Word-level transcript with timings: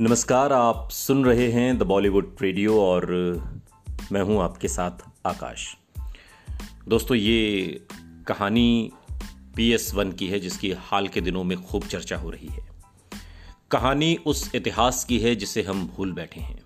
नमस्कार, 0.00 0.52
आप 0.52 0.88
सुन 0.90 1.24
रहे 1.24 1.50
हैं 1.52 1.78
द 1.78 1.82
बॉलीवुड 1.82 2.36
रेडियो 2.42 2.80
और 2.82 3.06
मैं 4.12 4.20
हूँ 4.22 4.40
आपके 4.42 4.68
साथ 4.68 4.90
आकाश। 5.26 5.76
दोस्तों, 6.88 7.16
ये 7.16 7.86
कहानी 8.26 8.92
पी 9.56 9.70
एस 9.72 9.94
वन 9.94 10.12
की 10.12 10.26
है, 10.26 10.40
जिसकी 10.40 10.70
हाल 10.72 11.08
के 11.08 11.20
दिनों 11.20 11.44
में 11.44 11.62
खूब 11.62 11.84
चर्चा 11.84 12.16
हो 12.16 12.30
रही 12.30 12.46
है। 12.46 12.66
कहानी 13.70 14.16
उस 14.26 14.54
इतिहास 14.54 15.04
की 15.04 15.18
है 15.18 15.34
जिसे 15.34 15.62
हम 15.62 15.86
भूल 15.86 16.12
बैठे 16.12 16.40
हैं। 16.40 16.60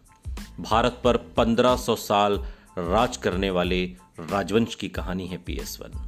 भारत 0.61 1.01
पर 1.05 1.17
1500 1.17 1.97
साल 1.97 2.39
राज 2.79 3.17
करने 3.17 3.51
वाले 3.51 3.85
राजवंश 4.21 4.75
की 4.75 4.89
कहानी 4.89 5.27
है 5.27 5.39
पी 5.39 5.57
एस 5.57 5.79
वन। 5.81 5.99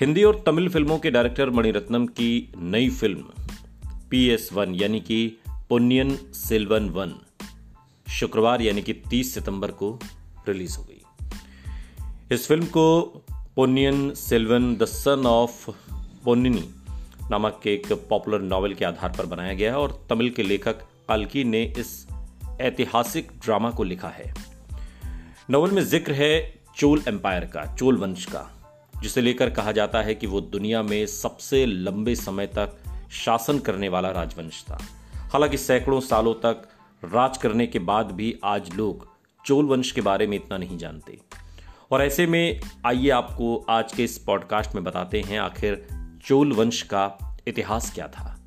हिंदी 0.00 0.24
और 0.24 0.42
तमिल 0.46 0.68
फ़िल्मों 0.68 0.98
के 0.98 1.10
डायरेक्टर 1.10 1.50
मणिरत्नम 1.50 2.06
की 2.06 2.52
नई 2.56 2.90
फ़िल्म 2.90 3.24
पी 4.10 4.26
एस 4.28 4.52
वन, 4.52 4.74
यानी 4.74 5.00
कि 5.00 5.38
पुन्यन 5.72 6.16
सिल्वन 6.16 6.88
वन 6.88 7.14
शुक्रवार 8.10 8.60
यानी 8.60 8.82
कि 8.82 8.92
30 8.92 9.34
सितंबर 9.34 9.70
को 9.70 9.98
रिलीज़ 10.48 10.76
हो 10.76 10.84
गई। 10.84 11.02
इस 12.34 12.48
फ़िल्म 12.48 12.66
को 12.66 13.02
पुन्यन 13.56 14.14
सिल्वन 14.14 14.76
द 14.76 14.84
सन 14.84 15.26
ऑफ़ 15.26 15.70
पोन्निनी 16.24 16.70
नामक 17.30 17.60
एक 17.66 17.92
पॉपुलर 17.92 18.40
नॉवेल 18.40 18.74
के 18.74 18.84
आधार 18.84 19.14
पर 19.18 19.26
बनाया 19.26 19.54
गया 19.54 19.72
है 19.72 19.78
और 19.78 20.06
तमिल 20.10 20.30
के 20.30 20.42
लेखक 20.42 20.74
कल्की 21.08 21.44
ने 21.44 21.74
इस 21.78 22.08
ऐतिहासिक 22.60 23.32
ड्रामा 23.44 23.70
को 23.70 23.84
लिखा 23.84 24.08
है। 24.08 24.34
नॉवल 25.50 25.70
में 25.70 25.82
ज़िक्र 25.82 26.12
है 26.12 26.62
चोल 26.76 27.02
एम्पायर 27.08 27.44
का, 27.44 27.76
चोल 27.76 27.96
वंश 27.96 28.24
का, 28.24 28.50
जिसे 29.02 29.20
लेकर 29.20 29.50
कहा 29.50 29.72
जाता 29.72 30.02
है 30.02 30.14
कि 30.14 30.26
वो 30.26 30.40
दुनिया 30.40 30.82
में 30.82 31.06
सबसे 31.06 31.66
लंबे 31.66 32.14
समय 32.14 32.46
तक 32.46 32.82
शासन 33.12 33.58
करने 33.58 33.88
वाला 33.88 34.10
राजवंश 34.10 34.62
था। 34.62 34.78
हालाँकि 35.32 35.56
सैकड़ों 35.56 36.00
सालों 36.00 36.34
तक 36.34 36.68
राज 37.04 37.36
करने 37.36 37.66
के 37.66 37.78
बाद 37.78 38.12
भी 38.12 38.40
आज 38.44 38.74
लोग 38.74 39.08
चोल 39.46 39.64
वंश 39.64 39.92
के 39.92 40.00
बारे 40.00 40.26
में 40.26 40.36
इतना 40.36 40.58
नहीं 40.58 40.78
जानते। 40.78 41.20
और 41.90 42.02
ऐसे 42.02 42.26
में 42.26 42.60
आइए 42.86 43.10
आपको 43.10 43.66
आज 43.70 43.92
के 43.92 44.04
इस 44.04 44.18
पॉडकास्ट 44.18 44.74
में 44.74 44.84
बताते 44.84 45.20
हैं 45.20 45.38
आखिर 45.38 45.86
चोल 46.24 46.52
वंश 46.52 46.82
का 46.82 47.38
इतिहास 47.46 47.94
क्या 47.94 48.08
था। 48.08 48.40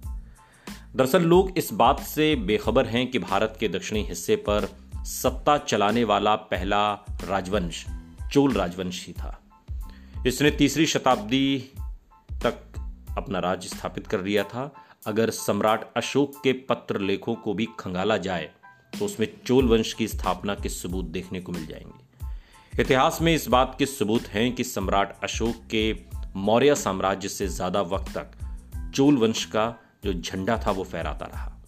दरअसल 0.95 1.21
लोग 1.21 1.57
इस 1.57 1.73
बात 1.73 1.99
से 1.99 2.35
बेखबर 2.35 2.85
हैं 2.85 3.11
कि 3.11 3.19
भारत 3.19 3.57
के 3.59 3.67
दक्षिणी 3.67 4.03
हिस्से 4.03 4.35
पर 4.35 4.69
सत्ता 5.03 5.57
चलाने 5.57 6.03
वाला 6.03 6.35
पहला 6.35 6.93
राजवंश, 7.27 7.85
चोल 8.31 8.53
राजवंश 8.53 9.07
ही 9.07 9.13
था। 9.13 9.41
इसने 10.27 10.51
तीसरी 10.51 10.85
शताब्दी 10.85 11.71
तक 12.43 12.55
अपना 13.17 13.39
राज्य 13.39 13.69
स्थापित 13.69 14.07
कर 14.07 14.21
लिया 14.21 14.43
था। 14.43 14.75
अगर 15.07 15.29
सम्राट 15.29 15.93
अशोक 15.97 16.33
के 16.43 16.53
पत्र 16.53 16.99
लेखों 16.99 17.35
को 17.35 17.53
भी 17.53 17.67
खंगाला 17.79 18.17
जाए 18.17 18.49
तो 18.99 19.05
उसमें 19.05 19.27
चोल 19.45 19.67
वंश 19.67 19.93
की 19.93 20.07
स्थापना 20.07 20.55
के 20.55 20.69
सबूत 20.69 21.05
देखने 21.05 21.41
को 21.41 21.51
मिल 21.51 21.65
जाएँगे। 21.65 22.81
इतिहास 22.81 23.19
में 23.21 23.35
इस 23.35 23.47
बात 23.47 23.75
के 23.79 23.85
सबूत 23.85 24.21
हैं 24.21 24.55
कि 24.55 24.63
सम्राट 24.63 25.23
अशोक 25.23 25.55
के 25.55 25.95
मौर्य 26.35 26.75
साम्राज्य 26.75 27.29
से 27.29 27.47
ज़्यादा 27.47 27.81
वक्त 27.81 28.17
तक 28.17 28.31
चोल 28.95 29.17
वंश 29.17 29.45
का 29.45 29.75
जो 30.03 30.13
झंडा 30.13 30.63
था 30.67 30.71
वो 30.71 30.83
फहराता 30.83 31.25
रहा। 31.25 31.65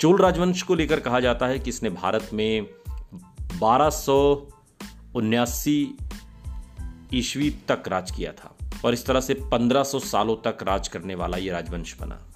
चोल 0.00 0.18
राजवंश 0.18 0.62
को 0.62 0.74
लेकर 0.74 1.00
कहा 1.00 1.20
जाता 1.20 1.46
है 1.46 1.58
कि 1.58 1.70
इसने 1.70 1.90
भारत 1.90 2.30
में 2.32 2.66
बारह 3.62 3.88
ईस्वी 7.14 7.50
तक 7.50 7.82
राज 7.88 8.10
किया 8.10 8.32
था 8.32 8.56
और 8.84 8.94
इस 8.94 9.06
तरह 9.06 9.20
से 9.20 9.34
1500 9.34 10.00
सालों 10.00 10.36
तक 10.36 10.62
राज 10.62 10.88
करने 10.88 11.14
वाला 11.14 11.36
यह 11.36 11.52
राजवंश 11.52 11.96
बना। 12.00 12.32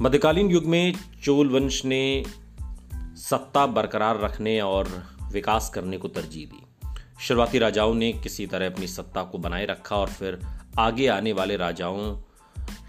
मध्यकालीन 0.00 0.50
युग 0.50 0.64
में 0.64 0.94
चोल 1.24 1.48
वंश 1.48 1.84
ने 1.84 2.24
सत्ता 3.16 3.66
बरकरार 3.66 4.20
रखने 4.20 4.60
और 4.60 5.06
विकास 5.32 5.70
करने 5.74 5.98
को 5.98 6.08
तरजीह 6.08 6.46
दी। 6.46 6.94
शुरुआती 7.20 7.58
राजाओं 7.58 7.94
ने 7.94 8.12
किसी 8.12 8.46
तरह 8.46 8.66
अपनी 8.66 8.86
सत्ता 8.86 9.22
को 9.22 9.38
बनाए 9.38 9.66
रखा 9.66 9.96
और 9.96 10.06
फिर 10.06 10.40
आगे 10.78 11.06
आने 11.06 11.32
वाले 11.32 11.56
राजाओं, 11.56 12.20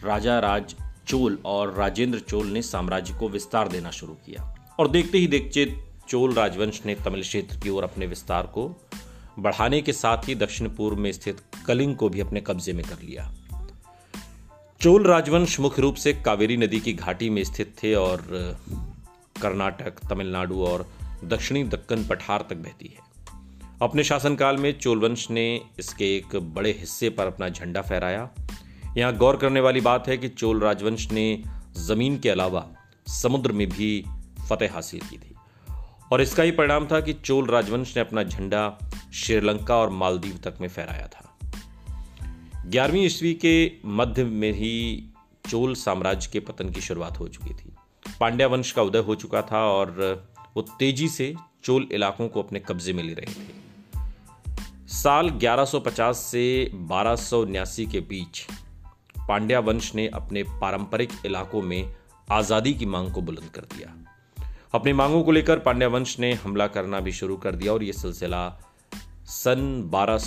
राजा 0.03 0.39
राज 0.39 0.75
चोल 1.07 1.39
और 1.45 1.73
राजेंद्र 1.73 2.19
चोल 2.19 2.47
ने 2.47 2.61
साम्राज्य 2.61 3.13
को 3.13 3.29
विस्तार 3.29 3.67
देना 3.67 3.91
शुरू 3.91 4.13
किया। 4.13 4.67
और 4.79 4.87
देखते 4.87 5.17
ही 5.17 5.27
देखते 5.27 5.83
चोल 6.09 6.33
राजवंश 6.33 6.81
ने 6.85 6.95
तमिल 6.95 7.21
क्षेत्र 7.21 7.57
की 7.57 7.69
ओर 7.69 7.83
अपने 7.83 8.05
विस्तार 8.05 8.43
को 8.43 8.89
बढ़ाने 9.39 9.81
के 9.81 9.93
साथ 9.93 10.17
ही 10.27 10.35
दक्षिण 10.35 10.69
पूर्व 10.69 10.97
में 10.97 11.11
स्थित 11.11 11.41
कलिंग 11.67 11.95
को 11.95 12.09
भी 12.09 12.19
अपने 12.19 12.41
कब्जे 12.41 12.73
में 12.73 12.85
कर 12.85 13.01
लिया। 13.03 13.33
चोल 14.87 15.03
राजवंश 15.03 15.59
मुख्य 15.59 15.81
रूप 15.81 15.95
से 15.95 16.13
कावेरी 16.13 16.57
नदी 16.57 16.79
की 16.79 16.93
घाटी 16.93 17.29
में 17.29 17.43
स्थित 17.43 17.75
थे 17.83 17.93
और 17.93 18.21
कर्नाटक, 19.41 19.93
तमिलनाडु 20.09 20.55
और 20.55 20.87
दक्षिणी 21.23 21.63
दक्कन 21.63 22.07
पठार 22.07 22.45
तक 22.49 22.55
बहती 22.55 22.85
है। 22.85 22.99
अपने 23.81 24.03
शासनकाल 24.03 24.57
में 24.57 24.79
चोल 24.79 24.99
वंश 24.99 25.31
ने 25.31 25.61
इसके 25.79 26.17
एक 26.17 26.35
बड़े 26.35 26.71
हिस्से 26.79 27.09
पर 27.09 27.27
अपना 27.27 27.49
झंडा 27.49 27.81
फहराया। 27.81 28.29
यहाँ 28.97 29.17
गौर 29.17 29.37
करने 29.37 29.59
वाली 29.59 29.81
बात 29.81 30.07
है 30.07 30.17
कि 30.17 30.29
चोल 30.29 30.59
राजवंश 30.59 31.11
ने 31.11 31.43
ज़मीन 31.77 32.19
के 32.19 32.29
अलावा 32.29 32.67
समुद्र 33.07 33.51
में 33.51 33.69
भी 33.69 34.05
फतेह 34.49 34.73
हासिल 34.73 34.99
की 34.99 35.17
थी। 35.17 35.35
और 36.11 36.21
इसका 36.21 36.43
ही 36.43 36.51
परिणाम 36.51 36.87
था 36.87 36.99
कि 36.99 37.13
चोल 37.13 37.47
राजवंश 37.47 37.95
ने 37.95 38.01
अपना 38.01 38.23
झंडा 38.23 38.77
श्रीलंका 39.13 39.77
और 39.77 39.89
मालदीव 39.89 40.39
तक 40.43 40.53
में 40.61 40.67
फहराया 40.67 41.07
था। 41.07 41.26
ग्यारहवीं 42.67 43.05
ईस्वी 43.05 43.33
के 43.33 43.71
मध्य 43.85 44.23
में 44.23 44.51
ही 44.51 45.03
चोल 45.49 45.75
साम्राज्य 45.75 46.29
के 46.33 46.39
पतन 46.39 46.69
की 46.69 46.81
शुरुआत 46.81 47.19
हो 47.19 47.27
चुकी 47.27 47.49
थी। 47.49 47.73
पांड्या 48.19 48.47
वंश 48.47 48.71
का 48.71 48.81
उदय 48.81 48.99
हो 48.99 49.15
चुका 49.15 49.41
था 49.41 49.63
और 49.65 49.91
वो 50.55 50.61
तेज़ी 50.61 51.07
से 51.07 51.35
चोल 51.63 51.87
इलाकों 51.91 52.27
को 52.27 52.43
अपने 52.43 52.59
कब्जे 52.59 52.93
में 52.93 53.03
ले 53.03 53.13
रहे 53.13 53.33
थे। 53.33 53.53
साल 54.87 55.29
1150 55.29 56.17
से 56.17 56.71
बारह 56.73 57.15
के 57.91 57.99
बीच 57.99 58.47
पांड्या 59.27 59.59
वंश 59.59 59.95
ने 59.95 60.07
अपने 60.07 60.43
पारंपरिक 60.43 61.09
इलाकों 61.25 61.61
में 61.61 61.95
आज़ादी 62.31 62.73
की 62.73 62.85
मांग 62.85 63.11
को 63.11 63.21
बुलंद 63.21 63.49
कर 63.49 63.61
दिया। 63.61 64.05
अपनी 64.73 64.93
मांगों 64.93 65.23
को 65.23 65.31
लेकर 65.31 65.59
पांड्या 65.59 65.87
वंश 65.87 66.19
ने 66.19 66.33
हमला 66.33 66.67
करना 66.67 66.99
भी 66.99 67.11
शुरू 67.11 67.37
कर 67.37 67.55
दिया 67.55 67.73
और 67.73 67.83
यह 67.83 67.91
सिलसिला 67.91 68.59
सन 69.25 69.83
बारह 69.85 70.19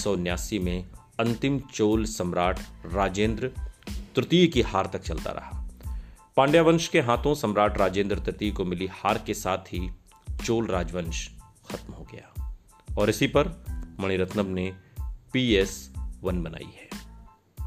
में 0.59 1.00
अंतिम 1.21 1.61
चोल 1.61 2.05
सम्राट 2.05 2.61
राजेंद्र 2.87 3.49
तृतीय 4.17 4.47
की 4.47 4.63
हार 4.63 4.91
तक 4.93 5.03
चलता 5.03 5.31
रहा। 5.31 5.69
पांड्या 6.37 6.63
वंश 6.63 6.89
के 6.89 7.01
हाथों 7.01 7.35
सम्राट 7.35 7.79
राजेंद्र 7.79 8.19
तृतीय 8.19 8.51
को 8.51 8.65
मिली 8.65 8.87
हार 8.87 9.19
के 9.19 9.35
साथ 9.35 9.59
ही 9.59 9.91
चोल 10.45 10.67
राजवंश 10.67 11.31
खत्म 11.71 11.93
हो 11.93 12.05
गया। 12.05 12.57
और 12.99 13.11
इसी 13.11 13.27
पर 13.27 13.49
मणिरत्नम 14.01 14.47
ने 14.47 14.75
पी 15.33 15.55
एस 15.55 15.93
वन 16.21 16.43
बनाई 16.43 16.73
है। 16.75 16.89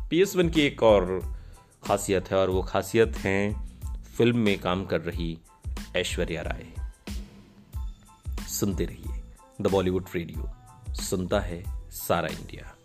पी 0.10 0.22
एस 0.22 0.36
वन 0.36 0.50
की 0.50 0.62
एक 0.62 0.84
और 0.84 1.36
खासियत 1.84 2.32
है 2.32 2.38
और 2.38 2.50
वो 2.50 2.62
खासियत 2.62 3.18
है 3.18 3.68
फ़िल्म 4.18 4.38
में 4.38 4.60
काम 4.60 4.86
कर 4.86 5.02
रही 5.02 5.40
ऐश्वर्या 5.96 6.42
राय। 6.42 6.92
सुनते 8.48 8.86
रहिए 8.86 9.24
द 9.62 9.68
बॉलीवुड 9.68 10.06
रेडियो। 10.16 10.50
सुनता 10.94 11.40
है 11.40 11.64
सारा 11.92 12.28
इंडिया। 12.28 12.76